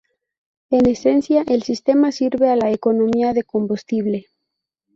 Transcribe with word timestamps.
En 0.71 0.87
esencia, 0.87 1.43
el 1.45 1.61
sistema 1.61 2.11
sirve 2.11 2.49
a 2.49 2.55
la 2.55 2.71
economía 2.71 3.33
de 3.33 3.43
combustible. 3.43 4.29